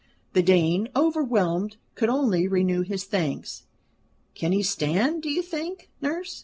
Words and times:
The 0.33 0.41
Dane, 0.41 0.89
overwhelmed, 0.95 1.77
could 1.93 2.09
only 2.09 2.47
renew 2.47 2.81
his 2.81 3.03
thanks. 3.03 3.67
"Can 4.33 4.51
he 4.51 4.63
stand, 4.63 5.21
do 5.21 5.29
you 5.29 5.43
think, 5.43 5.91
nurse?" 6.01 6.39